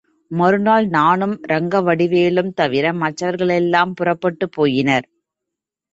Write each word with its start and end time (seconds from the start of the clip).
மறுநாள் 0.31 0.87
நானும் 0.87 1.35
ரங்கவடிவேலுவும் 1.49 2.53
தவிர 2.53 2.93
மற்றவர்களெல்லாம் 2.93 3.93
புறப்பட்டுப் 3.93 4.55
போயினர். 4.57 5.07